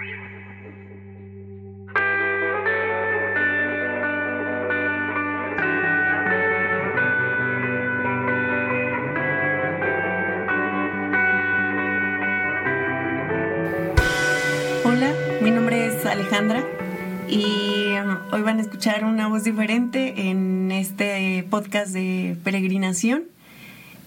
[0.00, 0.08] Hola,
[15.42, 16.64] mi nombre es Alejandra
[17.28, 23.24] y um, hoy van a escuchar una voz diferente en este podcast de peregrinación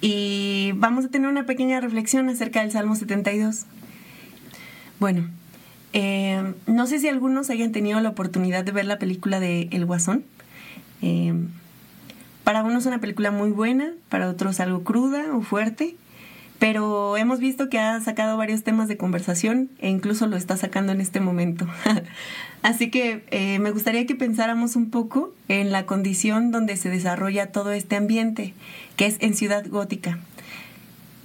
[0.02, 3.68] y vamos a tener una pequeña reflexión acerca del Salmo 72.
[5.00, 5.30] Bueno,
[5.94, 9.86] eh, no sé si algunos hayan tenido la oportunidad de ver la película de El
[9.86, 10.24] Guasón.
[11.02, 11.34] Eh,
[12.44, 15.96] para unos es una película muy buena, para otros algo cruda o fuerte,
[16.60, 20.92] pero hemos visto que ha sacado varios temas de conversación e incluso lo está sacando
[20.92, 21.68] en este momento.
[22.64, 27.52] Así que eh, me gustaría que pensáramos un poco en la condición donde se desarrolla
[27.52, 28.54] todo este ambiente,
[28.98, 30.20] que es en Ciudad Gótica.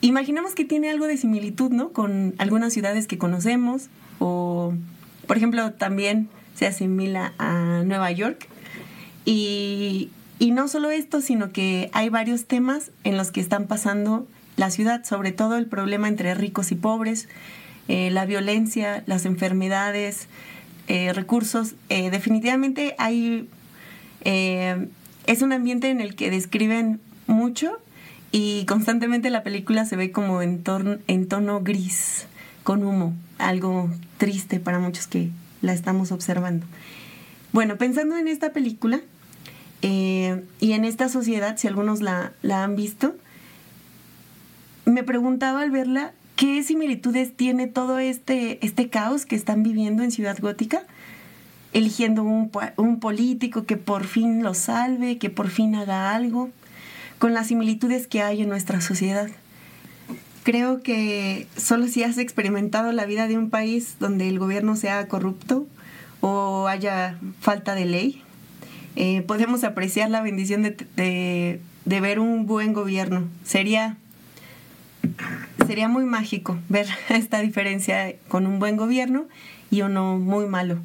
[0.01, 1.91] Imaginamos que tiene algo de similitud, ¿no?
[1.93, 4.75] Con algunas ciudades que conocemos o,
[5.27, 8.48] por ejemplo, también se asimila a Nueva York.
[9.25, 14.27] Y, y no solo esto, sino que hay varios temas en los que están pasando
[14.57, 17.29] la ciudad, sobre todo el problema entre ricos y pobres,
[17.89, 20.29] eh, la violencia, las enfermedades,
[20.89, 21.75] eh, recursos.
[21.89, 23.48] Eh, definitivamente hay
[24.25, 27.79] es un ambiente en el que describen mucho
[28.31, 30.62] y constantemente la película se ve como en,
[31.07, 32.27] en tono gris,
[32.69, 33.88] con humo, algo
[34.19, 35.30] triste para muchos que
[35.62, 36.66] la estamos observando.
[37.50, 39.00] Bueno, pensando en esta película
[39.80, 43.16] y en esta sociedad, si algunos la, la han visto,
[44.84, 50.11] me preguntaba al verla qué similitudes tiene todo este, este caos que están viviendo en
[50.11, 50.83] Ciudad Gótica,
[51.72, 56.50] eligiendo un, un político que por fin lo salve, que por fin haga algo,
[57.19, 59.30] con las similitudes que hay en nuestra sociedad.
[60.49, 65.07] Creo que solo si has experimentado la vida de un país donde el gobierno sea
[65.07, 65.67] corrupto
[66.23, 68.23] o haya falta de ley,
[68.97, 73.29] eh, podemos apreciar la bendición de, de, de ver un buen gobierno.
[73.45, 73.98] Sería
[75.67, 79.27] sería muy mágico ver esta diferencia con un buen gobierno
[79.70, 80.79] y uno muy malo.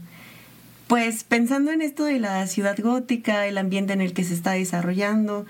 [0.88, 4.52] Pues pensando en esto de la ciudad gótica, el ambiente en el que se está
[4.52, 5.46] desarrollando,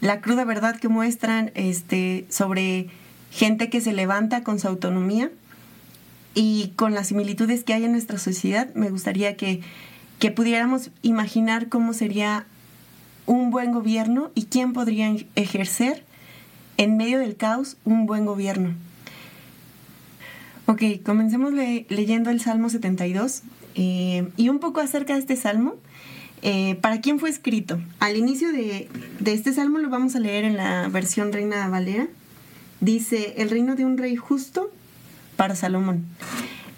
[0.00, 2.90] la cruda verdad que muestran este, sobre
[3.36, 5.30] gente que se levanta con su autonomía
[6.34, 9.60] y con las similitudes que hay en nuestra sociedad, me gustaría que,
[10.18, 12.46] que pudiéramos imaginar cómo sería
[13.26, 16.02] un buen gobierno y quién podría ejercer
[16.78, 18.70] en medio del caos, un buen gobierno.
[20.64, 23.42] Ok, comencemos leyendo el Salmo 72
[23.74, 25.74] eh, y un poco acerca de este Salmo.
[26.40, 27.78] Eh, ¿Para quién fue escrito?
[27.98, 28.88] Al inicio de,
[29.20, 32.08] de, este Salmo lo vamos a leer en la versión Reina Valera.
[32.80, 34.70] Dice, el reino de un rey justo
[35.36, 36.04] para Salomón.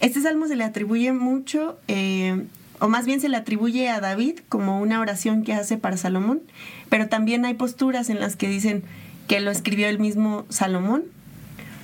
[0.00, 2.44] Este Salmo se le atribuye mucho, eh,
[2.78, 6.40] o más bien se le atribuye a David como una oración que hace para Salomón,
[6.88, 8.84] pero también hay posturas en las que dicen,
[9.26, 11.04] que lo escribió el mismo Salomón,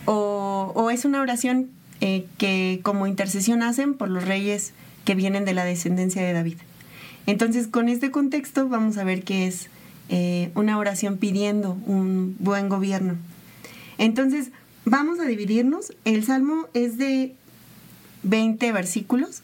[0.06, 1.70] o, es una oración
[2.00, 6.58] eh, que como intercesión hacen por los reyes que vienen de la descendencia de David.
[7.26, 9.70] Entonces, con este contexto vamos a ver que es
[10.08, 13.16] eh, una oración pidiendo un buen gobierno.
[14.04, 14.50] Entonces,
[14.84, 15.92] vamos a dividirnos.
[16.04, 17.34] El salmo es de
[18.22, 19.42] 20 versículos,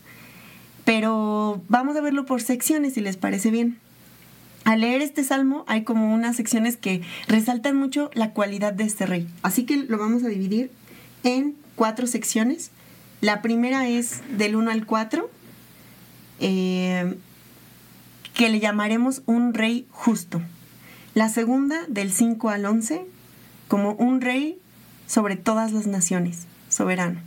[0.84, 3.78] pero vamos a verlo por secciones, si les parece bien
[4.64, 9.06] al leer este salmo hay como unas secciones que resaltan mucho la cualidad de este
[9.06, 9.26] rey.
[9.42, 10.70] Así que lo vamos a dividir
[11.24, 12.70] en cuatro secciones.
[13.20, 15.30] La primera es del 1 al 4,
[16.40, 17.16] eh,
[18.34, 20.40] que le llamaremos un rey justo.
[21.14, 23.06] La segunda del 5 al 11,
[23.70, 24.58] como un rey
[25.06, 27.20] sobre todas las naciones, soberano.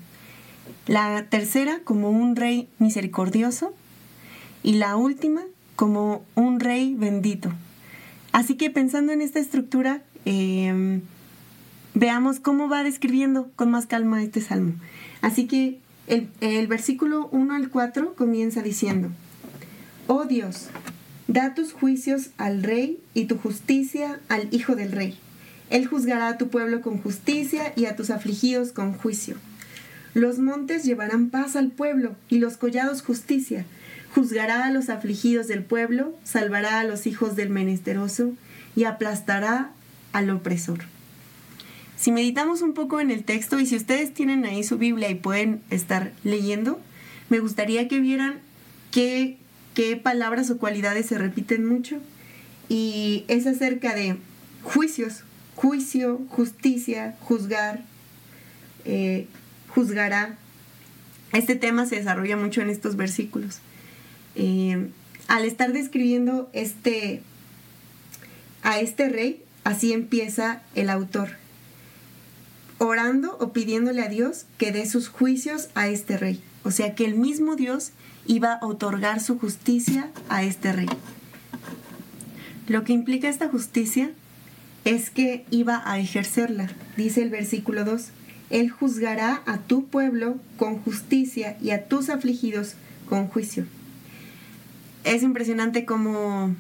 [0.88, 3.74] La tercera como un rey misericordioso.
[4.62, 5.42] Y la última
[5.78, 7.50] como un rey bendito.
[8.34, 11.02] Así que pensando en esta estructura, em,
[11.94, 14.74] veamos cómo va describiendo con más calma este salmo.
[15.22, 19.12] Así que el, el versículo 1 al 4 comienza diciendo,
[20.08, 20.68] Oh Dios,
[21.30, 25.18] da tus juicios al rey y tu justicia al hijo del rey.
[25.74, 29.36] Él juzgará a tu pueblo con justicia y a tus afligidos con juicio.
[30.14, 33.66] Los montes llevarán paz al pueblo y los collados justicia
[34.14, 38.34] Juzgará a los afligidos del pueblo, salvará a los hijos del menesteroso
[38.76, 39.72] y aplastará
[40.12, 40.82] al opresor.
[41.98, 45.16] Si meditamos un poco en el texto y si ustedes tienen ahí su Biblia y
[45.16, 46.80] pueden estar leyendo,
[47.30, 48.40] me gustaría que vieran
[48.92, 49.38] qué,
[49.74, 51.98] qué palabras o cualidades se repiten mucho.
[52.70, 54.18] Y es acerca de
[54.62, 55.24] juicios,
[55.56, 57.84] juicio, justicia, juzgar,
[58.86, 59.28] eh,
[59.70, 60.38] juzgará,
[61.34, 63.60] este tema se desarrolla mucho en estos versículos.
[64.36, 64.90] Eh,
[65.28, 67.22] al estar describiendo este,
[68.62, 71.30] a este rey, así empieza el autor,
[72.78, 76.42] orando o pidiéndole a Dios que dé sus juicios a este rey.
[76.64, 77.92] O sea que el mismo Dios
[78.26, 80.90] iba a otorgar su justicia a este rey.
[82.68, 84.12] Lo que implica esta justicia
[84.86, 88.10] es que iba a ejercerla, dice el versículo 2.
[88.50, 92.76] Él juzgará a tu pueblo con justicia y a tus afligidos
[93.10, 93.66] con juicio.
[95.04, 96.56] Es impresionante cómo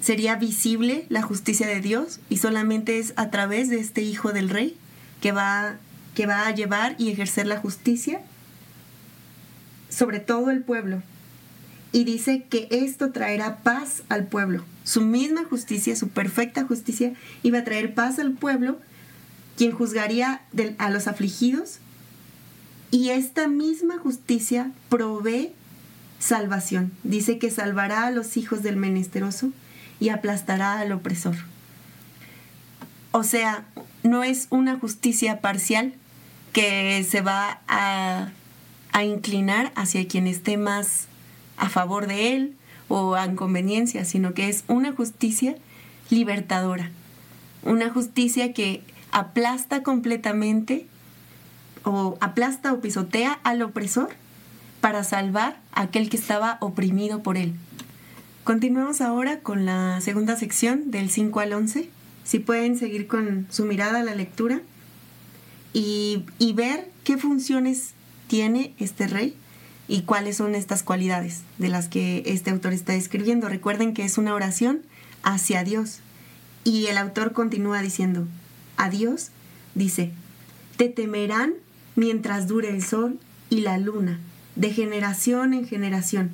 [0.00, 4.48] sería visible la justicia de Dios y solamente es a través de este hijo del
[4.48, 4.76] rey
[5.20, 5.76] que va,
[6.14, 8.20] que va a llevar y ejercer la justicia
[9.92, 11.02] sobre todo el pueblo.
[11.92, 14.64] Y dice que esto traerá paz al pueblo.
[14.84, 17.12] Su misma justicia, su perfecta justicia,
[17.42, 18.78] iba a traer paz al pueblo,
[19.56, 20.42] quien juzgaría
[20.78, 21.78] a los afligidos.
[22.90, 25.52] Y esta misma justicia provee
[26.18, 26.92] salvación.
[27.02, 29.50] Dice que salvará a los hijos del menesteroso
[30.00, 31.36] y aplastará al opresor.
[33.12, 33.64] O sea,
[34.02, 35.94] no es una justicia parcial
[36.52, 38.30] que se va a,
[39.04, 41.06] inclinar hacia quien esté más
[41.56, 42.56] a favor de él
[42.92, 45.56] o a conveniencia, sino que es una justicia
[46.10, 46.90] libertadora,
[47.62, 50.86] una justicia que aplasta completamente
[51.84, 54.10] o aplasta o pisotea al opresor
[54.82, 57.54] para salvar a aquel que estaba oprimido por él.
[58.44, 61.88] Continuamos ahora con la segunda sección del 5 al 11.
[62.24, 64.60] Si pueden seguir con su mirada a la lectura
[65.72, 67.94] y, y ver qué funciones
[68.26, 69.34] tiene este rey
[69.88, 73.48] y cuáles son estas cualidades de las que este autor está escribiendo.
[73.48, 74.82] Recuerden que es una oración
[75.22, 76.00] hacia Dios.
[76.64, 78.26] Y el autor continúa diciendo,
[78.76, 79.30] a Dios
[79.74, 80.12] dice,
[80.76, 81.54] te temerán
[81.96, 83.18] mientras dure el sol
[83.50, 84.20] y la luna,
[84.54, 86.30] de generación en generación.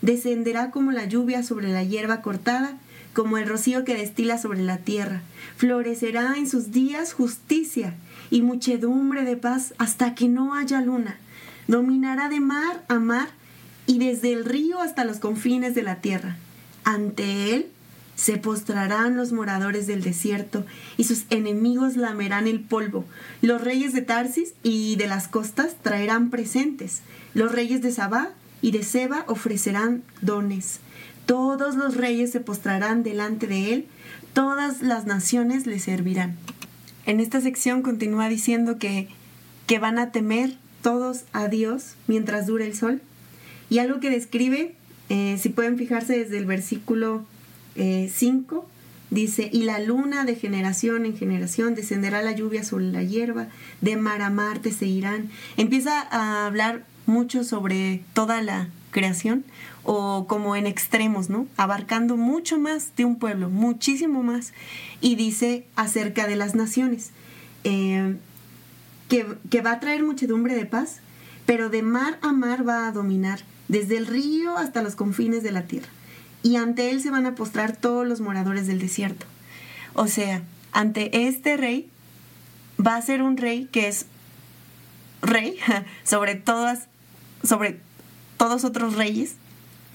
[0.00, 2.78] Descenderá como la lluvia sobre la hierba cortada,
[3.12, 5.22] como el rocío que destila sobre la tierra.
[5.56, 7.94] Florecerá en sus días justicia
[8.30, 11.18] y muchedumbre de paz hasta que no haya luna
[11.68, 13.28] dominará de mar a mar
[13.86, 16.36] y desde el río hasta los confines de la tierra.
[16.84, 17.66] Ante él
[18.14, 20.64] se postrarán los moradores del desierto
[20.96, 23.04] y sus enemigos lamerán el polvo.
[23.40, 27.02] Los reyes de Tarsis y de las costas traerán presentes.
[27.34, 28.30] Los reyes de Sabá
[28.60, 30.80] y de Seba ofrecerán dones.
[31.26, 33.86] Todos los reyes se postrarán delante de él,
[34.32, 36.36] todas las naciones le servirán.
[37.06, 39.08] En esta sección continúa diciendo que,
[39.66, 43.00] que van a temer todos a Dios mientras dure el sol.
[43.70, 44.74] Y algo que describe,
[45.08, 47.24] eh, si pueden fijarse desde el versículo
[47.74, 48.72] 5, eh,
[49.10, 53.48] dice, y la luna de generación en generación descenderá la lluvia sobre la hierba,
[53.80, 55.30] de mar a mar te seguirán.
[55.56, 59.44] Empieza a hablar mucho sobre toda la creación
[59.84, 61.46] o como en extremos, ¿no?
[61.56, 64.52] Abarcando mucho más de un pueblo, muchísimo más.
[65.00, 67.10] Y dice acerca de las naciones.
[67.64, 68.16] Eh,
[69.50, 71.00] que, va a traer muchedumbre de paz,
[71.44, 75.52] pero de mar a mar va a dominar, desde el río hasta los confines de
[75.52, 75.88] la tierra.
[76.42, 79.26] Y ante él se van a postrar todos los moradores del desierto.
[79.92, 80.42] O sea,
[80.72, 81.90] ante este rey
[82.84, 84.06] va a ser un rey que es
[85.20, 85.58] rey
[86.04, 86.88] sobre todas,
[87.44, 87.80] sobre
[88.38, 89.34] todos otros reyes,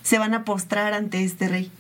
[0.03, 1.71] se van a postrar ante este rey.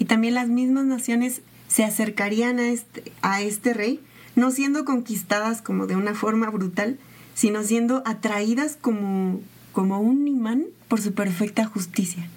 [0.00, 4.00] Y también las mismas naciones se acercarían a este, a este rey
[4.36, 6.98] no siendo conquistadas como de una forma brutal,
[7.34, 9.40] sino siendo atraídas como,
[9.72, 12.28] como un imán por su perfecta justicia.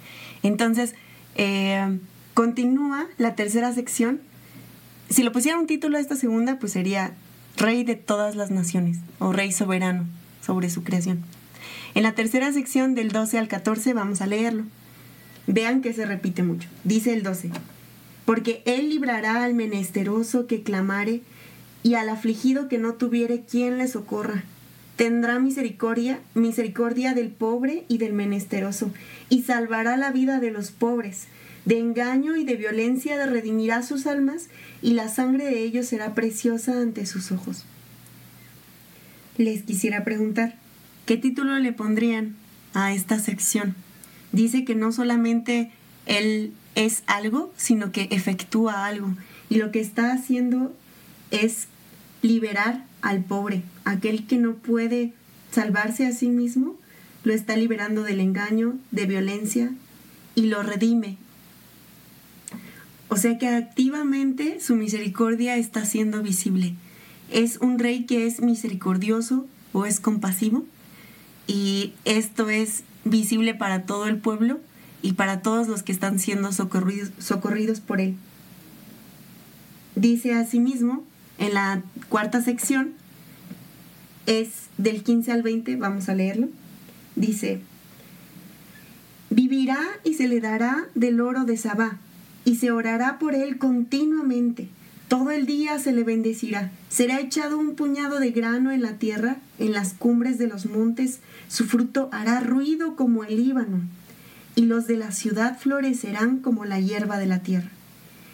[0.42, 0.94] Entonces,
[1.36, 1.98] eh,
[2.34, 4.20] continúa la tercera sección.
[5.08, 7.14] Si lo pusiera un título a esta segunda, pues sería
[7.56, 10.06] Rey de todas las naciones o Rey soberano
[10.44, 11.22] sobre su creación.
[11.94, 14.64] En la tercera sección del 12 al 14 vamos a leerlo.
[15.46, 16.68] Vean que se repite mucho.
[16.84, 17.50] Dice el 12.
[18.24, 21.22] Porque Él librará al menesteroso que clamare
[21.82, 24.44] y al afligido que no tuviere quien le socorra.
[24.96, 28.92] Tendrá misericordia, misericordia del pobre y del menesteroso,
[29.30, 31.26] y salvará la vida de los pobres.
[31.64, 34.48] De engaño y de violencia redimirá sus almas,
[34.82, 37.64] y la sangre de ellos será preciosa ante sus ojos.
[39.38, 40.56] Les quisiera preguntar,
[41.06, 42.36] ¿qué título le pondrían
[42.74, 43.74] a esta sección?
[44.32, 45.70] Dice que no solamente
[46.04, 49.14] él es algo, sino que efectúa algo.
[49.48, 50.74] Y lo que está haciendo
[51.30, 51.68] es
[52.22, 55.12] liberar al pobre, aquel que no puede
[55.50, 56.76] salvarse a sí mismo,
[57.24, 59.72] lo está liberando del engaño, de violencia
[60.34, 61.16] y lo redime.
[63.08, 66.74] O sea que activamente su misericordia está siendo visible.
[67.30, 70.64] Es un rey que es misericordioso o es compasivo
[71.46, 74.60] y esto es visible para todo el pueblo
[75.02, 78.14] y para todos los que están siendo socorridos, por él.
[79.96, 81.04] Dice asimismo,
[81.40, 82.92] en la cuarta sección,
[84.26, 86.48] es del 15 al 20, vamos a leerlo.
[87.16, 87.60] Dice,
[89.30, 91.98] vivirá y se le dará del oro de Sabá,
[92.44, 94.68] y se orará por él continuamente.
[95.08, 96.70] Todo el día se le bendecirá.
[96.88, 101.20] Será echado un puñado de grano en la tierra, en las cumbres de los montes.
[101.48, 103.80] Su fruto hará ruido como el Líbano,
[104.54, 107.70] y los de la ciudad florecerán como la hierba de la tierra.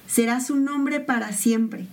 [0.08, 1.86] Será su nombre para siempre.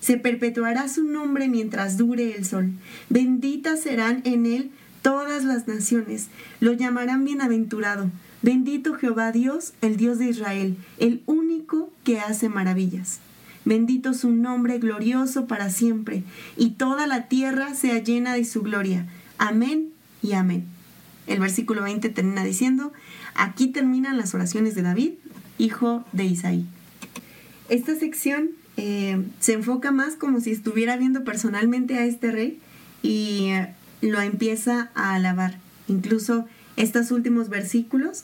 [0.00, 2.72] Se perpetuará su nombre mientras dure el sol.
[3.08, 4.70] Benditas serán en él
[5.02, 6.28] todas las naciones.
[6.60, 8.10] Lo llamarán bienaventurado.
[8.42, 13.20] Bendito Jehová Dios, el Dios de Israel, el único que hace maravillas.
[13.64, 16.22] Bendito su nombre glorioso para siempre,
[16.56, 19.06] y toda la tierra sea llena de su gloria.
[19.36, 19.90] Amén
[20.22, 20.64] y amén.
[21.26, 22.92] El versículo 20 termina diciendo,
[23.34, 25.12] aquí terminan las oraciones de David,
[25.58, 26.64] hijo de Isaí.
[27.68, 28.50] Esta sección
[28.80, 32.60] eh, se enfoca más como si estuviera viendo personalmente a este rey
[33.02, 33.50] y
[34.02, 35.58] lo empieza a alabar.
[35.88, 38.22] Incluso estos últimos versículos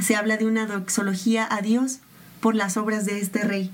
[0.00, 1.98] se habla de una doxología a Dios
[2.40, 3.72] por las obras de este rey.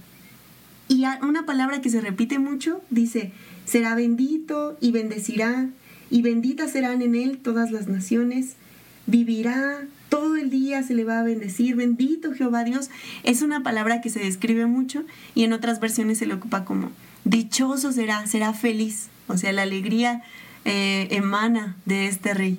[0.89, 3.33] Y una palabra que se repite mucho dice,
[3.67, 5.69] será bendito y bendecirá,
[6.09, 8.57] y benditas serán en él todas las naciones,
[9.07, 12.91] vivirá, todo el día se le va a bendecir, bendito Jehová Dios.
[13.23, 15.05] Es una palabra que se describe mucho
[15.35, 16.91] y en otras versiones se le ocupa como
[17.25, 19.09] dichoso será, será feliz.
[19.29, 20.23] O sea, la alegría
[20.65, 22.59] eh, emana de este rey.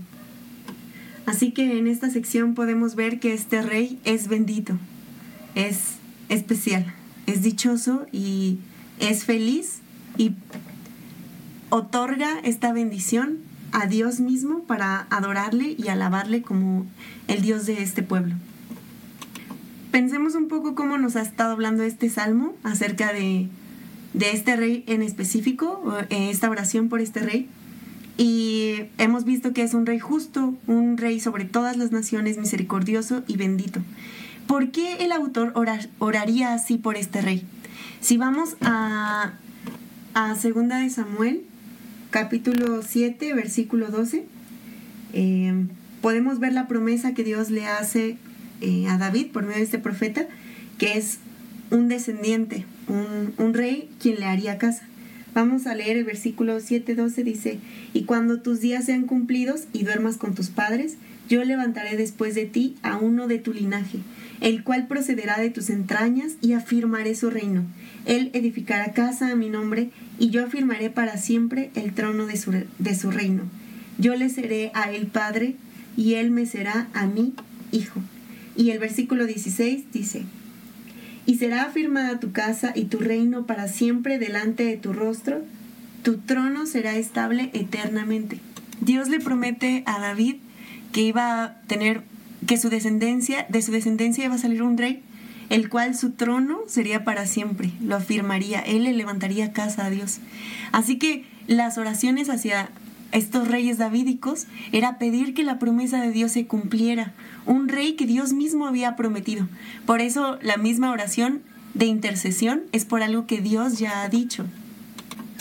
[1.25, 4.77] Así que en esta sección podemos ver que este rey es bendito,
[5.55, 5.95] es
[6.27, 6.93] especial,
[7.27, 8.57] es dichoso y
[9.00, 9.79] es feliz
[10.17, 10.33] y
[11.69, 13.39] otorga esta bendición
[13.74, 16.86] a Dios mismo para adorarle y alabarle como
[17.27, 18.36] el Dios de este pueblo.
[19.92, 23.50] Pensemos un poco cómo nos ha estado hablando este salmo acerca de,
[24.20, 27.50] este rey en específico, eh, esta oración por este rey.
[28.15, 33.24] Y hemos visto que es un rey justo, un rey sobre todas las naciones, misericordioso
[33.27, 33.82] y bendito.
[34.48, 35.53] ¿Por qué el autor
[36.00, 37.44] oraría así por este rey?
[38.01, 39.34] Si vamos a,
[40.13, 41.44] a Segunda de Samuel,
[42.13, 44.24] capítulo 7, versículo 12,
[45.13, 45.65] eh,
[46.00, 48.17] podemos ver la promesa que Dios le hace
[48.62, 50.27] eh, a David por medio de este profeta,
[50.77, 51.17] que es
[51.72, 54.84] un descendiente, un, un rey quien le haría casa.
[55.34, 57.60] Vamos a leer el versículo 7:12 dice,
[57.93, 62.46] y cuando tus días sean cumplidos y duermas con tus padres, yo levantaré después de
[62.46, 63.98] ti a uno de tu linaje,
[64.39, 67.63] el cual procederá de tus entrañas y afirmaré su reino.
[68.05, 69.89] Él edificará casa a mi nombre
[70.20, 73.43] y yo afirmaré para siempre el trono de su, de su reino.
[73.98, 75.55] Yo le seré a él padre
[75.98, 77.34] y él me será a mí
[77.72, 78.00] hijo.
[78.55, 80.24] Y el versículo 16 dice,
[81.25, 85.41] y será afirmada tu casa y tu reino para siempre delante de tu rostro,
[86.03, 88.39] tu trono será estable eternamente.
[88.82, 90.36] Dios le promete a David
[90.91, 92.01] que iba a tener,
[92.46, 95.01] que su descendencia, de su descendencia iba a salir un rey,
[95.53, 100.17] el cual su trono sería para siempre, lo afirmaría, él le levantaría casa a Dios.
[100.72, 102.72] Así que las oraciones hacia
[103.12, 107.13] estos reyes davídicos era pedir que la promesa de Dios se cumpliera,
[107.45, 109.48] un rey que Dios mismo había prometido.
[109.86, 111.43] Por eso la misma oración
[111.75, 114.48] de intercesión es por algo que Dios ya ha dicho.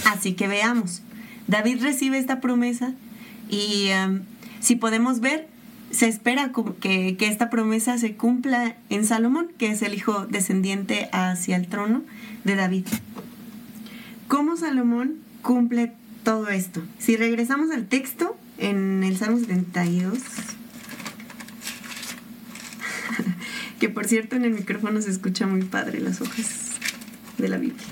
[0.04, 1.00] Así que veamos,
[1.46, 2.92] David recibe esta promesa
[3.48, 4.20] y um,
[4.60, 5.48] si podemos ver,
[5.92, 11.56] se espera que, esta promesa se cumpla en Salomón, que es el hijo descendiente hacia
[11.56, 12.02] el trono
[12.44, 12.86] de David.
[14.26, 15.92] ¿Cómo Salomón cumple
[16.24, 16.82] todo esto?
[16.98, 20.18] Si regresamos al texto, en el Salmo 72,
[23.78, 26.70] que por cierto en el micrófono se escucha muy padre las hojas
[27.36, 27.84] de la Biblia.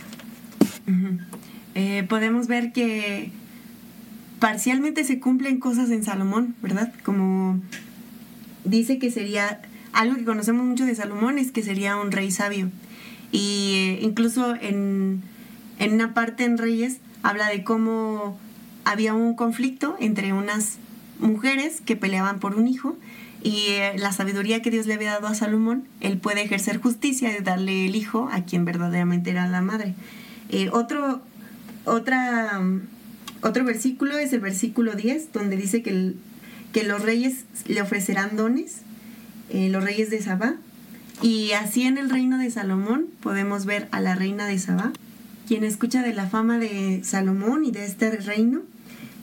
[1.75, 3.31] Eh, podemos ver que
[4.39, 6.93] parcialmente se cumplen cosas en Salomón, ¿verdad?
[7.05, 7.61] Como
[8.65, 9.61] dice que sería,
[9.93, 12.71] algo que conocemos mucho de Salomón es que sería un rey sabio.
[13.33, 15.23] Y eh, incluso en,
[15.79, 18.39] en una parte en Reyes habla de cómo
[18.85, 20.79] había un conflicto entre unas
[21.19, 22.97] mujeres que peleaban por un hijo
[23.43, 27.37] y eh, la sabiduría que Dios le había dado a Salomón, él puede ejercer justicia
[27.37, 29.95] y darle el hijo a quien verdaderamente era la madre.
[30.51, 31.23] Eh, otro,
[31.85, 32.61] otra
[33.43, 36.15] otro versículo es el versículo 10, donde dice que,
[36.73, 38.79] que los reyes le ofrecerán dones,
[39.51, 40.55] eh, los reyes de Sabá.
[41.23, 44.93] Y así en el reino de Salomón podemos ver a la reina de Sabá,
[45.47, 48.63] quien escucha de la fama de Salomón y de este reino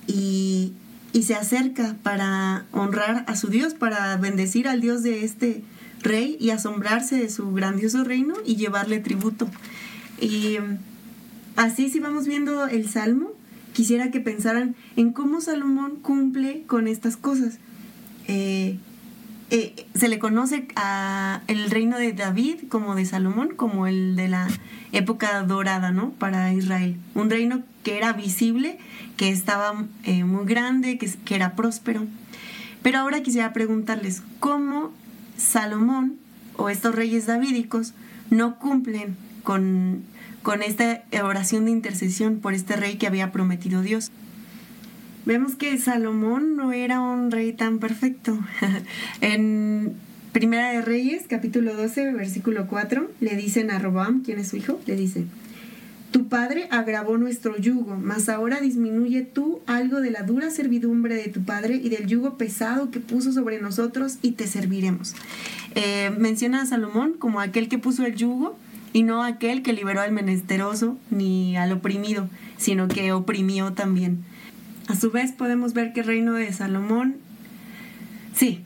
[0.05, 0.73] y
[1.17, 5.63] y se acerca para honrar a su Dios, para bendecir al Dios de este
[6.03, 9.49] rey y asombrarse de su grandioso reino y llevarle tributo.
[10.21, 10.57] Y
[11.55, 13.31] así si vamos viendo el Salmo,
[13.77, 17.59] quisiera que pensaran en cómo Salomón cumple con estas cosas.
[18.27, 18.79] Eh,
[19.51, 24.29] eh, se le conoce a el reino de David como de Salomón, como el de
[24.29, 24.47] la
[24.93, 26.09] época dorada, ¿no?
[26.09, 26.95] Para Israel.
[27.13, 28.79] Un reino que era visible,
[29.15, 32.07] que estaba eh, muy grande, que, que era próspero.
[32.81, 34.91] Pero ahora quisiera preguntarles, ¿cómo
[35.37, 36.15] Salomón
[36.55, 37.93] o estos reyes davídicos
[38.31, 40.01] no cumplen con,
[40.47, 44.11] con esta oración de intercesión por este rey que había prometido Dios?
[45.25, 48.39] Vemos que Salomón no era un rey tan perfecto.
[49.19, 49.91] en
[50.31, 54.79] Primera de Reyes, capítulo 12, versículo 4, le dicen a Robam, quien es su hijo,
[54.85, 55.25] le dice,
[56.11, 61.27] tu padre agravó nuestro yugo, mas ahora disminuye tú algo de la dura servidumbre de
[61.27, 65.13] tu padre y del yugo pesado que puso sobre nosotros y te serviremos.
[65.75, 68.57] Eh, menciona a Salomón como aquel que puso el yugo
[68.93, 74.23] y no aquel que liberó al menesteroso ni al oprimido, sino que oprimió también.
[74.87, 77.17] A su vez podemos ver que el reino de Salomón,
[78.33, 78.63] sí,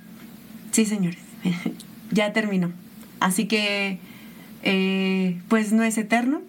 [0.71, 1.19] sí señores,
[2.11, 2.71] ya terminó.
[3.19, 3.99] Así que,
[4.63, 6.41] eh, pues no es eterno,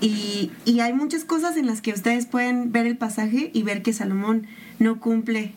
[0.00, 0.50] y,
[0.80, 4.46] hay muchas cosas en las que ustedes pueden ver el pasaje y ver que Salomón
[4.78, 5.52] no cumple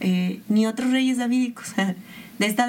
[0.00, 1.74] eh, ni otros reyes davídicos.
[2.38, 2.68] De esta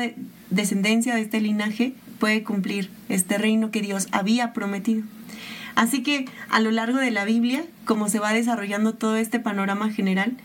[0.52, 1.96] descendencia, de este linaje,
[2.26, 5.04] puede cumplir este reino que Dios había prometido.
[5.76, 9.92] Así que a lo largo de la Biblia, como se va desarrollando todo este panorama
[9.92, 10.36] general,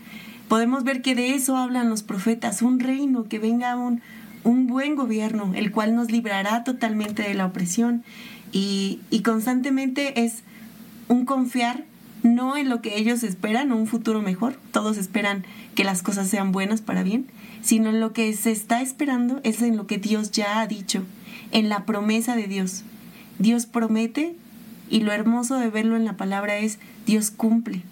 [0.46, 4.02] podemos ver que de eso hablan los profetas, un reino, que venga un,
[4.44, 8.04] un buen gobierno, el cual nos librará totalmente de la opresión.
[8.52, 10.42] Y, y constantemente es
[11.08, 11.84] un confiar
[12.22, 16.52] no en lo que ellos esperan, un futuro mejor, todos esperan que las cosas sean
[16.52, 17.24] buenas para bien,
[17.62, 21.06] sino en lo que se está esperando es en lo que Dios ya ha dicho,
[21.52, 22.84] en la promesa de Dios.
[23.38, 24.34] Dios promete
[24.90, 27.82] y lo hermoso de verlo en la palabra es Dios cumple.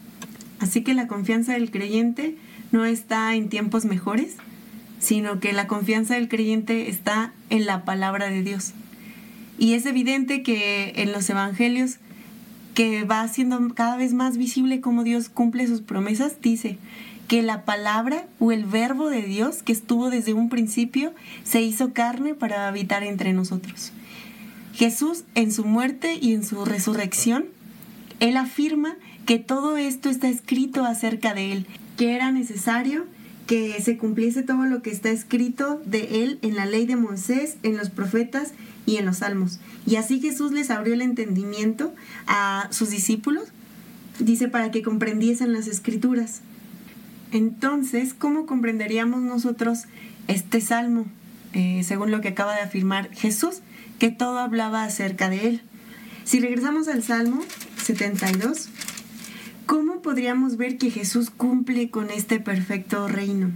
[0.58, 2.36] Así que la confianza del creyente
[2.72, 4.36] no está en tiempos mejores,
[4.98, 8.72] sino que la confianza del creyente está en la palabra de Dios.
[9.58, 11.98] Y es evidente que en los evangelios
[12.74, 16.78] que va haciendo cada vez más visible cómo Dios cumple sus promesas, dice
[17.28, 21.12] que la palabra o el verbo de Dios que estuvo desde un principio
[21.44, 23.92] se hizo carne para habitar entre nosotros.
[24.74, 27.46] Jesús en su muerte y en su resurrección,
[28.18, 33.04] Él afirma que todo esto está escrito acerca de Él, que era necesario
[33.46, 37.56] que se cumpliese todo lo que está escrito de Él en la ley de Moisés,
[37.62, 38.52] en los profetas
[38.86, 39.58] y en los salmos.
[39.86, 41.94] Y así Jesús les abrió el entendimiento
[42.26, 43.44] a sus discípulos,
[44.18, 46.42] dice, para que comprendiesen las escrituras.
[47.32, 49.84] Entonces, ¿cómo comprenderíamos nosotros
[50.26, 51.06] este salmo?
[51.52, 53.60] Eh, según lo que acaba de afirmar Jesús,
[53.98, 55.62] que todo hablaba acerca de él.
[56.24, 57.40] Si regresamos al Salmo
[57.82, 58.68] 72,
[59.66, 63.50] ¿cómo podríamos ver que Jesús cumple con este perfecto reino?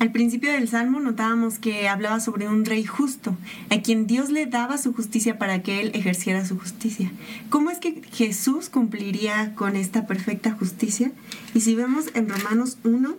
[0.00, 3.36] Al principio del Salmo notábamos que hablaba sobre un rey justo,
[3.68, 7.12] a quien Dios le daba su justicia para que él ejerciera su justicia.
[7.50, 11.12] ¿Cómo es que Jesús cumpliría con esta perfecta justicia?
[11.52, 13.14] Y si vemos en Romanos 1,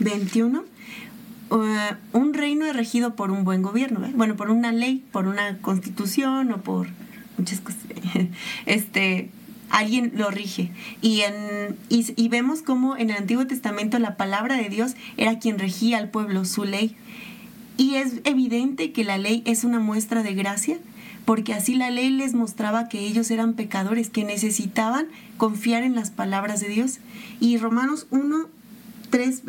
[0.00, 0.64] 21,
[1.52, 1.56] uh,
[2.12, 6.52] un reino es regido por un buen gobierno, bueno, por una ley, por una constitución
[6.52, 6.88] o por
[7.38, 7.80] muchas cosas.
[8.66, 9.30] Este,
[9.70, 10.70] alguien lo rige.
[11.02, 15.58] Y, en, y, vemos cómo en el Antiguo Testamento la palabra de Dios era quien
[15.58, 16.96] regía al pueblo, su ley.
[17.76, 20.78] Y es evidente que la ley es una muestra de gracia,
[21.24, 26.10] porque así la ley les mostraba que ellos eran pecadores, que necesitaban confiar en las
[26.10, 27.00] palabras de Dios.
[27.40, 28.48] Y Romanos 1,
[29.10, 29.42] 3,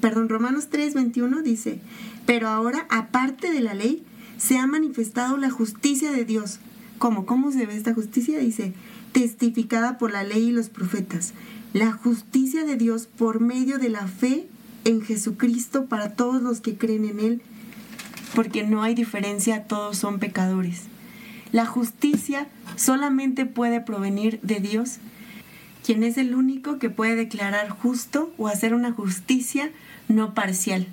[0.00, 1.80] perdón, Romanos 3, 21 dice,
[2.26, 4.02] pero ahora, aparte de la ley,
[4.38, 6.60] se ha manifestado la justicia de Dios.
[6.98, 7.26] ¿Cómo?
[7.26, 8.38] ¿Cómo se ve esta justicia?
[8.38, 8.72] Dice,
[9.12, 11.32] testificada por la ley y los profetas,
[11.72, 14.46] la justicia de Dios por medio de la fe
[14.84, 17.42] en Jesucristo para todos los que creen en Él,
[18.34, 20.84] porque no hay diferencia, todos son pecadores.
[21.52, 24.98] La justicia solamente puede provenir de Dios,
[25.84, 29.70] quien es el único que puede declarar justo o hacer una justicia
[30.08, 30.86] no parcial,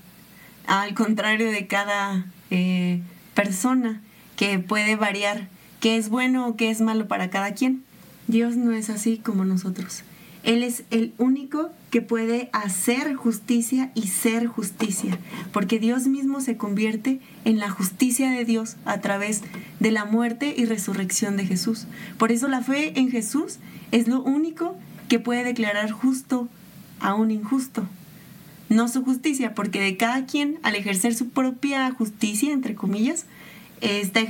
[0.68, 3.02] al contrario de cada eh,
[3.34, 4.02] persona
[4.36, 5.48] que puede variar
[5.80, 7.85] qué es bueno o qué es malo para cada quien.
[8.28, 10.04] Dios no es así como nosotros.
[10.44, 15.18] Él es el único que puede hacer justicia y ser justicia,
[15.52, 19.42] porque Dios mismo se convierte en la justicia de Dios a través
[19.80, 21.88] de la muerte y resurrección de Jesús.
[22.20, 23.58] Por eso la fe en Jesús
[23.92, 24.76] es lo único
[25.08, 26.48] que puede declarar justo
[27.00, 27.88] a un injusto.
[28.70, 33.26] no su justicia, porque de cada quien, al ejercer su propia justicia, entre comillas,
[33.82, 34.22] está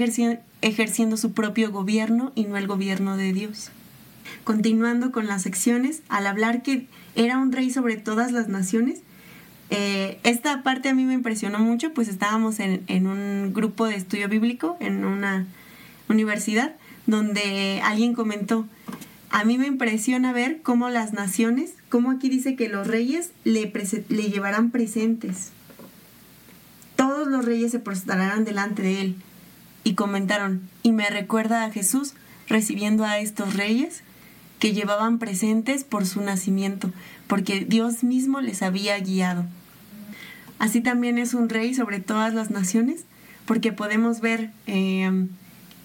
[0.62, 3.71] ejerciendo, su propio gobierno y no el gobierno de Dios.
[4.43, 9.01] Continuando con las secciones, al hablar que era un rey sobre todas las naciones,
[9.69, 13.95] eh, esta parte a mí me impresionó mucho, pues estábamos en, en un grupo de
[13.95, 15.47] estudio bíblico en una
[16.07, 16.75] universidad
[17.07, 18.67] donde alguien comentó,
[19.29, 23.71] a mí me impresiona ver cómo las naciones, como aquí dice que los reyes le,
[24.07, 25.51] le llevarán presentes.
[26.95, 29.15] Todos los reyes se prostrarán delante de él.
[29.83, 32.13] Y comentaron, y me recuerda a Jesús
[32.47, 34.03] recibiendo a estos reyes
[34.59, 36.91] que llevaban presentes por su nacimiento,
[37.27, 39.45] porque Dios mismo les había guiado.
[40.59, 43.05] Así también es un rey sobre todas las naciones,
[43.45, 45.27] porque podemos ver eh,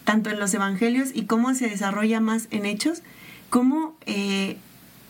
[0.04, 3.02] tanto en los evangelios y cómo se desarrolla más en hechos,
[3.48, 4.56] cómo eh,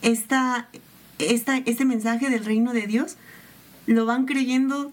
[0.03, 0.69] esta,
[1.19, 3.17] este mensaje del reino de Dios
[3.87, 4.93] lo van creyendo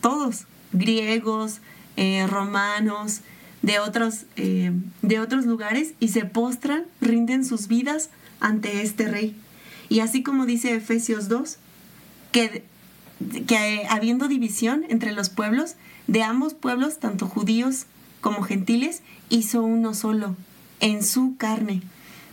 [0.00, 1.60] todos, griegos,
[1.96, 3.20] eh, romanos,
[3.62, 9.36] de otros, eh, de otros lugares, y se postran, rinden sus vidas ante este rey.
[9.88, 11.58] Y así como dice Efesios 2,
[12.32, 12.64] que,
[13.46, 17.86] que habiendo división entre los pueblos, de ambos pueblos, tanto judíos
[18.20, 20.36] como gentiles, hizo uno solo,
[20.80, 21.82] en su carne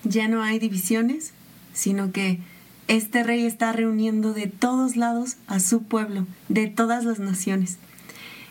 [0.04, 1.34] ya no hay divisiones,
[1.74, 2.40] sino que
[2.88, 7.78] este rey está reuniendo de todos lados a su pueblo, de todas las naciones.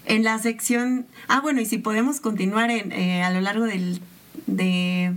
[0.05, 4.01] En la sección, ah bueno, y si podemos continuar en, eh, a lo largo del,
[4.47, 5.15] de,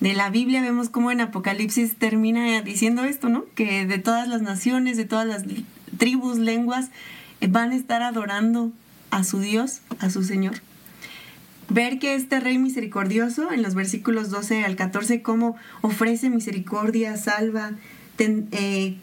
[0.00, 3.44] la Biblia, vemos cómo en Apocalipsis termina diciendo esto, ¿no?
[3.54, 5.44] Que de todas las naciones, de todas las
[5.98, 6.90] tribus, lenguas,
[7.40, 8.72] eh, van a estar adorando
[9.10, 10.54] a su Dios, a su Señor
[11.68, 17.72] ver que este Rey misericordioso, en los versículos 12 al 14, cómo ofrece misericordia, salva,
[18.18, 18.96] eh,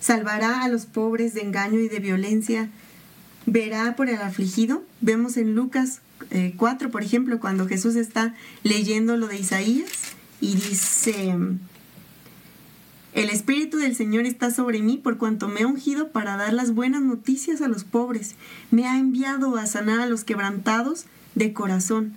[0.00, 2.68] salvará a los pobres de engaño y de violencia,
[3.50, 4.82] verá por el afligido.
[5.00, 6.00] Vemos en Lucas
[6.56, 9.90] 4, eh, por ejemplo, cuando Jesús está leyendo lo de Isaías
[10.40, 11.34] y dice,
[13.12, 16.72] el Espíritu del Señor está sobre mí por cuanto me ha ungido para dar las
[16.72, 18.36] buenas noticias a los pobres.
[18.70, 22.12] Me ha enviado a sanar a los quebrantados de corazón,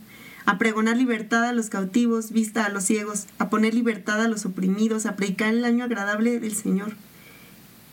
[0.46, 4.46] a pregonar libertad a los cautivos, vista a los ciegos, a poner libertad a los
[4.46, 6.93] oprimidos, a predicar el año agradable del Señor.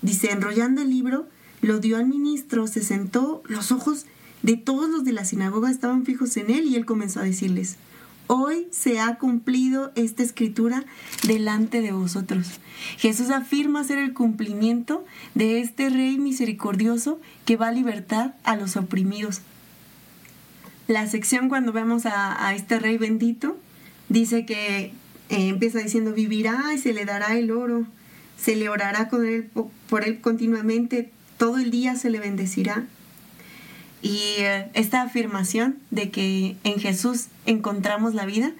[0.03, 1.27] Dice, enrollando el libro,
[1.63, 4.07] lo dio al ministro, se sentó, los ojos
[4.43, 7.77] de todos los de la sinagoga estaban fijos en él y él comenzó a decirles,
[8.27, 10.85] hoy se ha cumplido esta escritura
[11.27, 12.61] delante de vosotros.
[12.97, 18.77] Jesús afirma ser el cumplimiento de este Rey misericordioso que va a libertad a los
[18.77, 19.43] oprimidos,
[20.91, 23.57] la sección cuando vemos a, este rey bendito,
[24.09, 24.93] dice que eh,
[25.29, 27.87] empieza diciendo, vivirá y se le dará el oro,
[28.37, 29.49] se le orará con él,
[29.89, 32.85] por él continuamente, todo el día se le bendecirá.
[34.03, 38.53] Y eh, esta afirmación de que en Jesús encontramos la vida,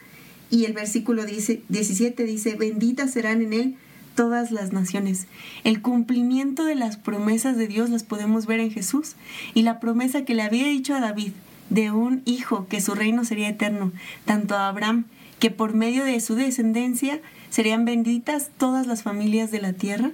[0.51, 3.77] y el versículo dice, 17 dice, benditas serán en él
[4.15, 5.27] todas las naciones.
[5.63, 9.15] El cumplimiento de las promesas de Dios las podemos ver en Jesús
[9.53, 11.33] y la promesa que le había dicho a David,
[11.69, 13.93] de un hijo, que su reino sería eterno,
[14.25, 15.05] tanto a Abraham,
[15.39, 20.13] que por medio de su descendencia serían benditas todas las familias de la tierra,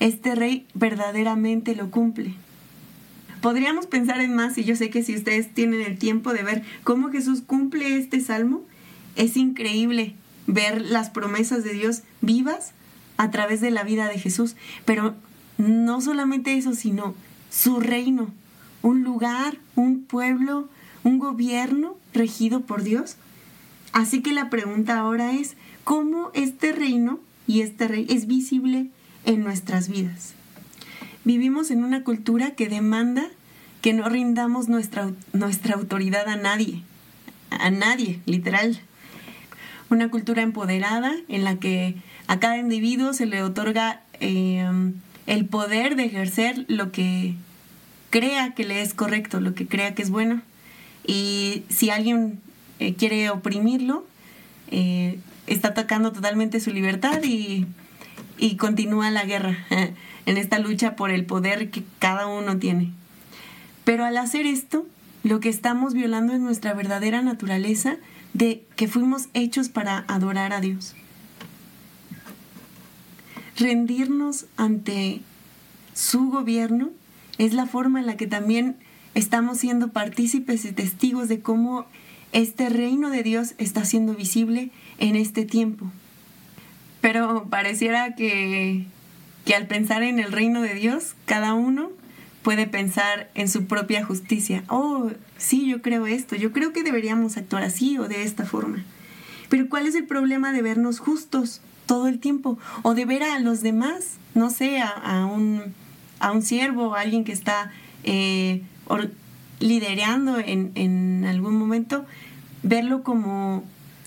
[0.00, 2.34] este rey verdaderamente lo cumple.
[3.40, 6.62] Podríamos pensar en más, y yo sé que si ustedes tienen el tiempo de ver
[6.82, 8.62] cómo Jesús cumple este salmo,
[9.16, 10.14] es increíble
[10.46, 12.72] ver las promesas de Dios vivas
[13.16, 14.56] a través de la vida de Jesús.
[14.84, 15.14] Pero
[15.58, 17.14] no solamente eso, sino
[17.50, 18.32] su reino,
[18.82, 20.68] un lugar, un pueblo,
[21.02, 23.16] un gobierno regido por Dios.
[23.92, 28.88] Así que la pregunta ahora es, ¿cómo este reino y este rey es visible
[29.24, 30.34] en nuestras vidas?
[31.24, 33.26] Vivimos en una cultura que demanda
[33.80, 36.82] que no rindamos nuestra, nuestra autoridad a nadie,
[37.50, 38.80] a nadie, literal.
[39.90, 44.66] Una cultura empoderada en la que a cada individuo se le otorga eh,
[45.26, 47.34] el poder de ejercer lo que
[48.10, 50.42] crea que le es correcto, lo que crea que es bueno.
[51.06, 52.40] Y si alguien
[52.78, 54.06] eh, quiere oprimirlo,
[54.70, 57.66] eh, está atacando totalmente su libertad y,
[58.38, 59.56] y continúa la guerra
[60.26, 62.90] en esta lucha por el poder que cada uno tiene.
[63.84, 64.86] Pero al hacer esto,
[65.22, 67.96] lo que estamos violando es nuestra verdadera naturaleza
[68.32, 70.94] de que fuimos hechos para adorar a Dios.
[73.56, 75.20] Rendirnos ante
[75.92, 76.90] su gobierno
[77.38, 78.76] es la forma en la que también
[79.14, 81.86] estamos siendo partícipes y testigos de cómo
[82.32, 85.86] este reino de Dios está siendo visible en este tiempo.
[87.04, 88.86] Pero pareciera que
[89.44, 91.90] que al pensar en el reino de Dios, cada uno
[92.42, 94.64] puede pensar en su propia justicia.
[94.68, 98.82] Oh, sí, yo creo esto, yo creo que deberíamos actuar así o de esta forma.
[99.48, 102.58] Pero ¿cuál es el problema de vernos justos todo el tiempo?
[102.82, 105.74] O de ver a los demás, no sé, a, un,
[106.20, 107.70] a un siervo, a alguien que está
[108.02, 108.62] eh,
[109.60, 112.04] liderando en, en algún momento,
[112.62, 113.62] verlo como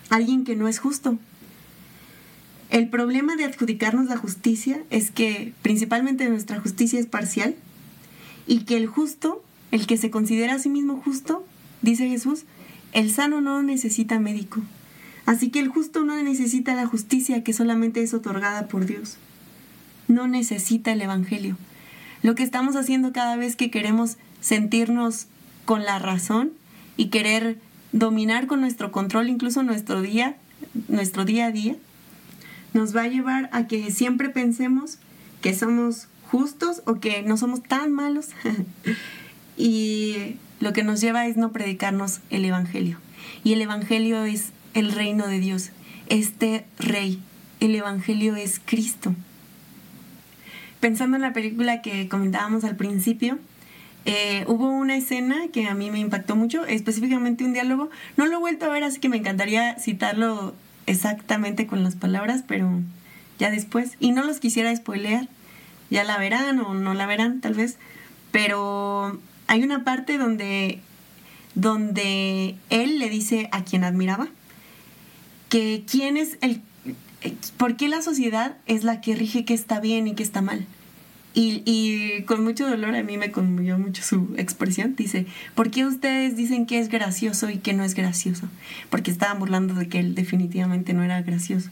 [0.10, 1.18] alguien que no es justo.
[2.70, 7.56] El problema de adjudicarnos la justicia es que principalmente nuestra justicia es parcial
[8.46, 11.46] y que el justo, el que se considera a sí mismo justo,
[11.82, 12.44] dice Jesús,
[12.94, 14.62] el sano no necesita médico.
[15.26, 19.18] Así que el justo no necesita la justicia que solamente es otorgada por Dios.
[20.08, 21.58] No necesita el Evangelio.
[22.24, 25.28] Lo que estamos haciendo cada vez que queremos sentirnos
[25.66, 26.52] con la razón
[26.96, 27.60] y querer
[27.92, 30.38] dominar con nuestro control incluso nuestro día,
[30.88, 31.76] nuestro día a día,
[32.78, 35.00] nos va a llevar a que siempre pensemos
[35.42, 38.30] que somos justos o que no somos tan malos.
[39.58, 43.00] y lo que nos lleva es no predicarnos el Evangelio.
[43.44, 45.72] Y el Evangelio es el reino de Dios,
[46.08, 47.20] este rey.
[47.60, 49.16] El Evangelio es Cristo.
[50.80, 53.40] Pensando en la película que comentábamos al principio,
[54.06, 57.90] eh, hubo una escena que a mí me impactó mucho, específicamente un diálogo.
[58.18, 60.54] No lo he vuelto a ver, así que me encantaría citarlo
[60.88, 62.82] exactamente con las palabras, pero
[63.38, 63.92] ya después.
[64.00, 65.28] Y no los quisiera spoilear,
[65.92, 67.78] ya la verán o no la verán tal vez,
[68.32, 70.80] pero hay una parte donde,
[71.54, 74.28] donde él le dice a quien admiraba
[75.50, 76.62] que quién es el...
[77.58, 80.66] ¿Por qué la sociedad es la que rige qué está bien y qué está mal?
[81.40, 84.96] Y, con mucho dolor a mí me conmovió mucho su expresión.
[84.96, 88.50] Dice, ¿por qué ustedes dicen que es gracioso y que no es gracioso?
[88.90, 91.70] Porque estaban burlando de que él definitivamente no era gracioso.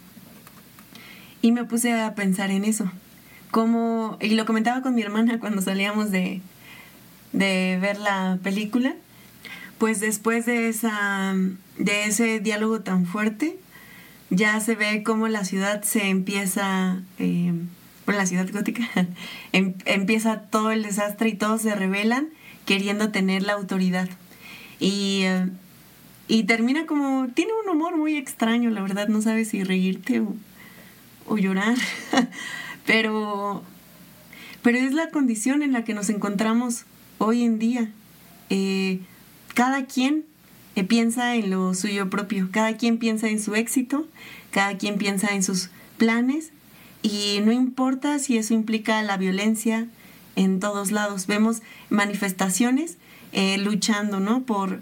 [1.41, 2.91] Y me puse a pensar en eso.
[3.49, 6.41] Como, y lo comentaba con mi hermana cuando salíamos de,
[7.33, 8.93] de ver la película.
[9.79, 11.33] Pues después de, esa,
[11.79, 13.57] de ese diálogo tan fuerte,
[14.29, 17.01] ya se ve cómo la ciudad se empieza...
[17.17, 17.51] Eh,
[18.05, 18.87] por la ciudad gótica,
[19.51, 22.29] em, empieza todo el desastre y todos se rebelan
[22.65, 24.07] queriendo tener la autoridad.
[24.79, 25.49] Y, eh,
[26.27, 30.21] y termina como, tiene un humor muy extraño, la verdad, no sabes si reírte
[31.27, 31.75] o, llorar,
[32.85, 33.63] pero,
[34.61, 36.85] pero es la condición en la que nos encontramos
[37.17, 37.91] hoy en día.
[38.49, 38.99] Eh,
[39.53, 40.25] cada quien
[40.75, 44.07] eh, piensa en lo suyo propio, cada quien piensa en su éxito,
[44.51, 46.51] cada quien piensa en sus planes
[47.05, 49.85] y no importa si eso implica la violencia
[50.35, 51.27] en todos lados.
[51.27, 52.97] Vemos manifestaciones
[53.31, 54.41] eh, luchando, ¿no?
[54.41, 54.81] Por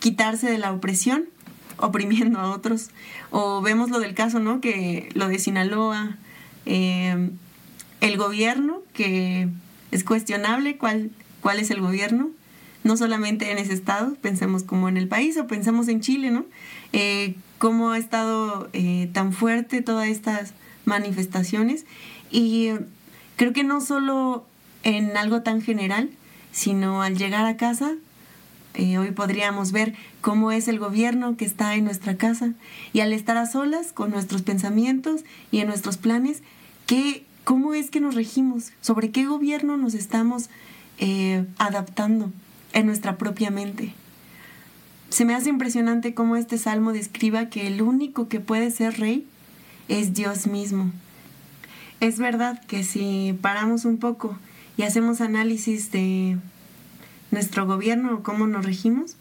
[0.00, 1.26] quitarse de la opresión,
[1.76, 2.88] oprimiendo a otros.
[3.30, 4.60] O vemos lo del caso, ¿no?
[4.60, 6.16] Que lo de Sinaloa,
[6.66, 7.30] eh,
[8.00, 9.46] el gobierno, que
[9.92, 12.30] es cuestionable cuál, cuál es el gobierno,
[12.82, 16.46] no solamente en ese estado, pensemos como en el país o pensemos en Chile, ¿no?
[16.92, 18.68] Eh, cómo ha estado
[19.12, 20.54] tan fuerte todas estas
[20.90, 21.86] manifestaciones
[22.30, 22.70] y
[23.36, 24.44] creo que no solo
[24.82, 26.10] en algo tan general,
[26.52, 27.92] sino al llegar a casa,
[28.74, 32.52] eh, hoy podríamos ver cómo es el gobierno que está en nuestra casa
[32.92, 36.42] y al estar a solas con nuestros pensamientos y en nuestros planes,
[36.86, 38.72] ¿qué, ¿cómo es que nos regimos?
[38.80, 40.50] ¿Sobre qué gobierno nos estamos
[40.98, 42.30] eh, adaptando
[42.72, 43.94] en nuestra propia mente?
[45.08, 49.26] Se me hace impresionante cómo este salmo describa que el único que puede ser rey
[49.90, 50.90] es Dios mismo.
[51.98, 54.38] Es verdad que si paramos un poco
[54.76, 56.38] y hacemos análisis de
[57.30, 59.16] nuestro gobierno o cómo nos regimos,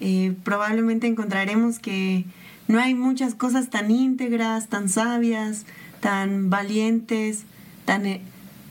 [0.00, 2.24] eh, probablemente encontraremos que
[2.68, 5.64] no hay muchas cosas tan íntegras, tan sabias,
[6.00, 7.44] tan valientes,
[7.84, 8.20] tan eh,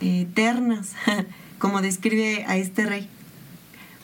[0.02, 0.93] eternas
[1.58, 3.08] como describe a este rey.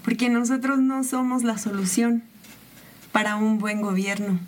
[0.04, 2.24] Porque nosotros no somos la solución
[3.12, 4.40] para un buen gobierno.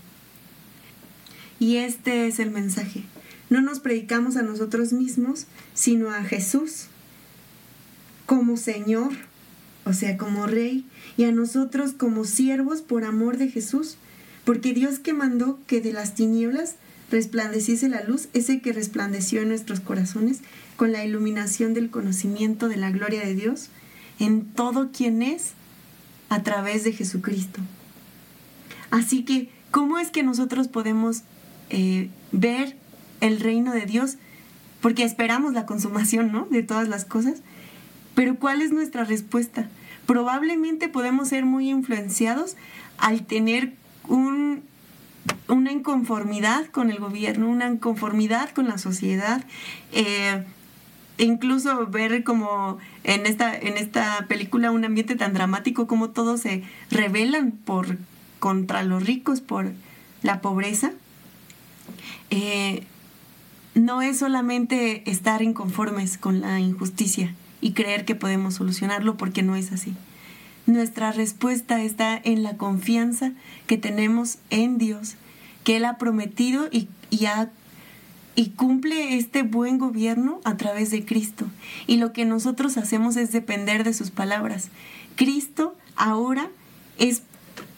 [1.59, 3.03] Y este es el mensaje.
[3.49, 6.87] No nos predicamos a nosotros mismos, sino a Jesús
[8.25, 9.13] como Señor,
[9.85, 13.97] o sea, como Rey, y a nosotros como siervos por amor de Jesús,
[14.43, 16.75] porque Dios que mandó que de las tinieblas
[17.09, 20.41] resplandeciese la luz, ese que resplandeció en nuestros corazones
[20.75, 23.69] con la iluminación del conocimiento de la gloria de Dios,
[24.19, 25.53] en todo quien es,
[26.29, 27.61] a través de Jesucristo.
[28.91, 31.23] Así que, ¿cómo es que nosotros podemos
[31.69, 32.75] eh, ver
[33.21, 34.17] el reino de Dios,
[34.81, 36.45] porque esperamos la consumación, ¿no?
[36.49, 37.41] De todas las cosas.
[38.15, 39.67] Pero ¿cuál es nuestra respuesta?
[40.05, 42.55] Probablemente podemos ser muy influenciados
[42.97, 43.73] al tener
[44.07, 44.63] un,
[45.47, 49.43] una inconformidad con el gobierno, una inconformidad con la sociedad,
[49.91, 50.43] eh,
[51.17, 56.63] incluso ver como en esta, en esta película un ambiente tan dramático como todos se
[56.89, 57.97] rebelan por
[58.39, 59.71] contra los ricos por
[60.21, 60.91] la pobreza.
[62.29, 62.83] Eh,
[63.75, 69.55] no es solamente estar inconformes con la injusticia y creer que podemos solucionarlo porque no
[69.55, 69.93] es así.
[70.65, 73.31] Nuestra respuesta está en la confianza
[73.67, 75.15] que tenemos en Dios,
[75.63, 76.89] que Él ha prometido y,
[78.35, 81.45] y cumple este buen gobierno a través de Cristo.
[81.85, 84.69] Y lo que nosotros hacemos es depender de sus palabras.
[85.15, 86.49] Cristo ahora
[86.97, 87.21] es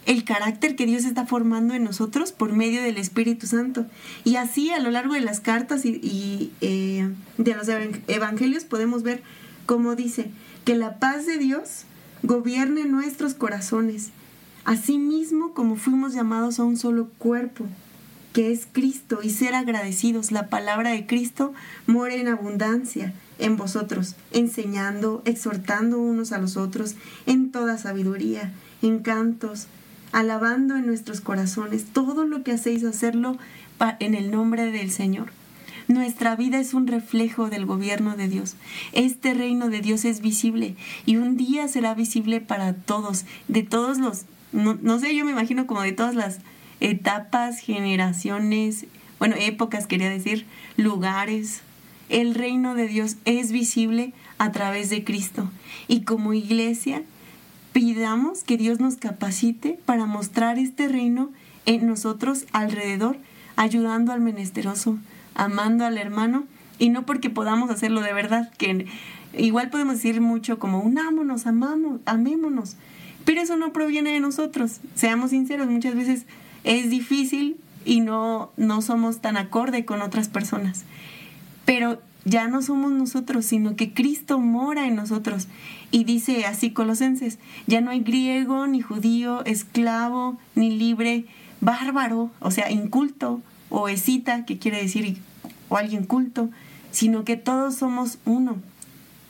[0.06, 3.86] el carácter que Dios está formando en nosotros por medio del Espíritu Santo.
[4.24, 7.08] Y así a lo largo de las cartas y, eh,
[7.38, 7.68] de los
[8.08, 9.22] evangelios podemos ver
[9.66, 10.30] cómo dice
[10.64, 11.84] que la paz de Dios
[12.22, 14.10] gobierne nuestros corazones,
[14.64, 17.66] así mismo como fuimos llamados a un solo cuerpo,
[18.32, 20.30] que es Cristo, y ser agradecidos.
[20.32, 21.52] La palabra de Cristo
[21.86, 26.94] mora en abundancia en vosotros, enseñando, exhortando unos a los otros
[27.26, 29.66] en toda sabiduría, en cantos,
[30.12, 31.84] alabando en nuestros corazones.
[31.92, 33.38] Todo lo que hacéis, hacerlo
[33.98, 35.32] en el nombre del Señor.
[35.88, 38.54] Nuestra vida es un reflejo del gobierno de Dios.
[38.92, 43.98] Este reino de Dios es visible y un día será visible para todos, de todos
[43.98, 46.38] los, no, sé, yo me imagino como de todas las
[46.78, 48.86] etapas, generaciones,
[49.18, 50.46] bueno, épocas quería decir,
[50.76, 51.62] lugares.
[52.08, 55.50] El reino de Dios es visible a través de Cristo
[55.88, 57.02] y como iglesia
[57.72, 61.30] pidamos que Dios nos capacite para mostrar este reino
[61.66, 63.16] en nosotros alrededor,
[63.56, 64.98] ayudando al menesteroso,
[65.34, 66.44] amando al hermano,
[66.78, 68.86] y no porque podamos hacerlo de verdad, que
[69.36, 72.76] igual podemos decir mucho como unámonos, amamos, amémonos,
[73.24, 76.26] pero eso no proviene de nosotros, seamos sinceros, muchas veces
[76.64, 80.84] es difícil y no, no somos tan acorde con otras personas,
[81.64, 85.48] pero ya no somos nosotros, sino que Cristo mora en nosotros.
[85.90, 91.24] Y dice así Colosenses, ya no hay griego, ni judío, esclavo, ni libre,
[91.60, 95.18] bárbaro, o sea, inculto, o escita, que quiere decir,
[95.68, 96.48] o alguien culto,
[96.92, 98.56] sino que todos somos uno.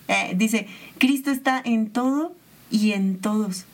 [0.08, 0.66] Eh, dice,
[0.98, 2.34] Cristo está en todo
[2.70, 3.64] y en todos.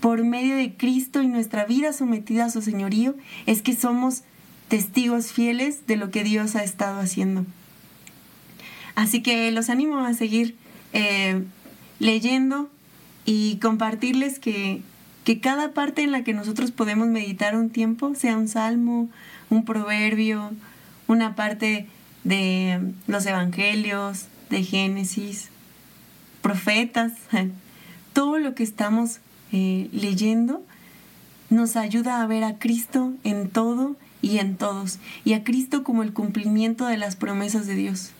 [0.00, 3.14] Por medio de Cristo y nuestra vida sometida a su señorío,
[3.46, 4.22] es que somos
[4.68, 7.44] testigos fieles de lo que Dios ha estado haciendo.
[8.94, 10.56] Así que los animo a seguir
[10.92, 11.42] eh,
[11.98, 12.68] leyendo
[13.24, 14.82] y compartirles que,
[15.24, 19.08] que cada parte en la que nosotros podemos meditar un tiempo, sea un salmo,
[19.50, 20.52] un proverbio,
[21.06, 21.86] una parte
[22.24, 25.48] de los evangelios, de Génesis,
[26.42, 27.12] profetas,
[28.12, 29.20] todo lo que estamos
[29.52, 30.62] eh, leyendo
[31.50, 36.02] nos ayuda a ver a Cristo en todo y en todos, y a Cristo como
[36.02, 38.10] el cumplimiento de las promesas de Dios.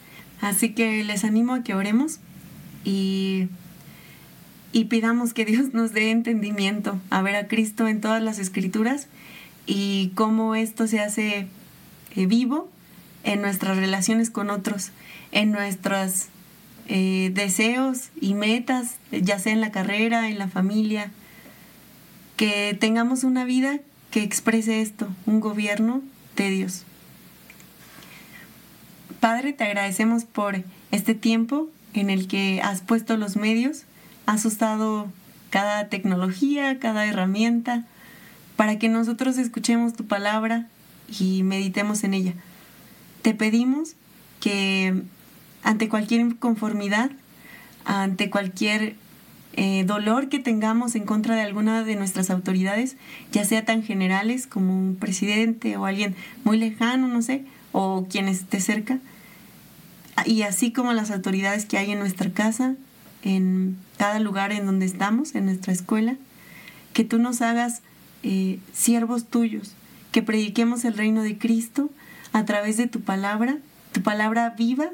[0.40, 2.20] Así que les animo a que oremos
[2.84, 3.48] y,
[4.74, 9.06] y pidamos que Dios nos dé entendimiento a ver a Cristo en todas las escrituras
[9.66, 11.46] y cómo esto se hace
[12.16, 12.68] eh, vivo
[13.22, 14.90] en nuestras relaciones con otros,
[15.30, 16.26] en nuestros
[16.88, 21.12] eh, deseos y metas, ya sea en la carrera, en la familia,
[22.36, 23.78] que tengamos una vida
[24.10, 26.02] que exprese esto, un gobierno
[26.34, 26.82] de Dios.
[29.20, 33.84] Padre, te agradecemos por este tiempo en el que has puesto los medios,
[34.26, 35.08] has usado
[35.50, 37.84] cada tecnología, cada herramienta,
[38.56, 40.66] para que nosotros escuchemos tu palabra
[41.20, 42.34] y meditemos en ella.
[43.22, 43.94] Te pedimos
[44.40, 45.02] que
[45.62, 47.10] ante cualquier inconformidad,
[47.84, 48.96] ante cualquier
[49.54, 52.96] eh, dolor que tengamos en contra de alguna de nuestras autoridades,
[53.32, 58.28] ya sea tan generales como un presidente o alguien muy lejano, no sé, o quien
[58.28, 58.98] esté cerca,
[60.24, 62.74] y así como las autoridades que hay en nuestra casa,
[63.24, 66.16] en cada lugar en donde estamos, en nuestra escuela,
[66.92, 67.82] que tú nos hagas
[68.22, 69.72] eh, siervos tuyos,
[70.12, 71.90] que prediquemos el reino de Cristo
[72.32, 73.58] a través de tu palabra,
[73.92, 74.90] tu palabra viva,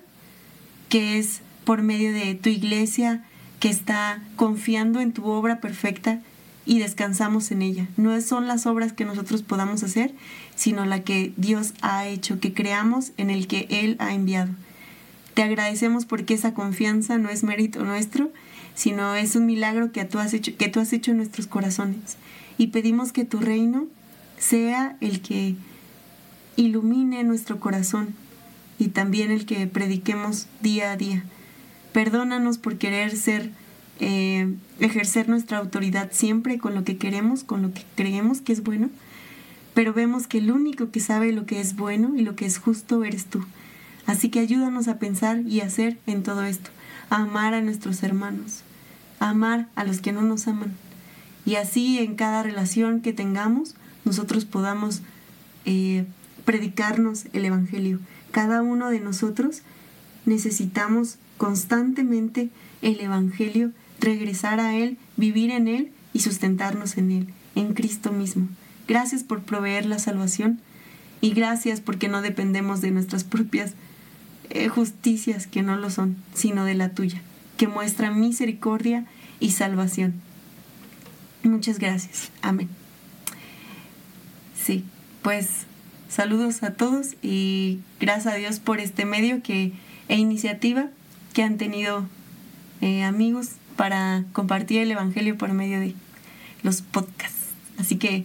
[0.88, 3.24] que es por medio de tu iglesia
[3.59, 6.20] que está confiando en tu obra perfecta
[6.64, 7.88] y descansamos en ella.
[7.96, 10.12] No son las obras que nosotros podamos hacer,
[10.55, 14.52] sino la que Dios ha hecho, que creamos en el que Él ha enviado.
[15.35, 18.31] Te agradecemos porque esa confianza no es mérito nuestro,
[18.74, 22.16] sino es un milagro que tú has hecho, que tú has hecho en nuestros corazones.
[22.59, 23.87] Y pedimos que tu reino
[24.39, 25.55] sea el que
[26.57, 28.14] ilumine nuestro corazón
[28.78, 31.24] y también el que prediquemos día a día.
[31.93, 33.51] Perdónanos por querer ser,
[34.01, 38.62] eh, ejercer nuestra autoridad siempre con lo que queremos, con lo que creemos que es
[38.62, 38.91] bueno,
[39.74, 42.59] pero vemos que el único que sabe lo que es bueno y lo que es
[42.59, 43.45] justo eres tú.
[44.11, 46.70] Así que ayúdanos a pensar y hacer en todo esto,
[47.11, 48.62] amar a nuestros hermanos,
[49.20, 50.74] amar a los que no nos aman.
[51.46, 55.02] Y así en cada relación que tengamos, nosotros podamos
[55.64, 56.06] eh,
[56.44, 58.00] predicarnos el Evangelio.
[58.32, 59.62] Cada uno de nosotros
[60.26, 62.48] necesitamos constantemente
[62.82, 68.48] el Evangelio, regresar a Él, vivir en Él y sustentarnos en Él, en Cristo mismo.
[68.88, 70.58] Gracias por proveer la salvación
[71.20, 73.74] y gracias porque no dependemos de nuestras propias
[74.51, 77.22] eh, justicias que no lo son, sino de la tuya,
[77.57, 79.05] que muestra misericordia
[79.38, 80.14] y salvación.
[81.44, 82.30] Muchas gracias.
[82.42, 82.68] Amén.
[84.61, 84.84] Sí,
[85.22, 85.66] pues
[86.09, 89.72] saludos a todos y gracias a Dios por este medio que,
[90.09, 90.86] e iniciativa
[91.32, 92.07] que han tenido
[92.80, 95.94] eh, amigos para compartir el Evangelio por medio de
[96.64, 97.51] los podcasts.
[97.78, 98.24] Así que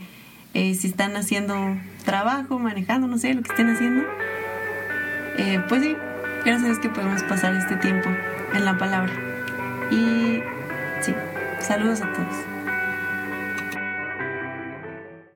[0.55, 1.55] eh, si están haciendo
[2.03, 4.03] trabajo, manejando, no sé, lo que estén haciendo,
[5.69, 5.95] pues sí,
[6.45, 8.09] gracias que podemos pasar este tiempo
[8.53, 9.11] en la palabra.
[9.91, 10.41] Y
[11.01, 11.13] sí,
[11.59, 12.54] saludos a todos.